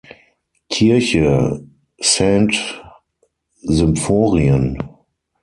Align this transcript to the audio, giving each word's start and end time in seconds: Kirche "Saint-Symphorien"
Kirche 0.71 1.63
"Saint-Symphorien" 2.01 4.79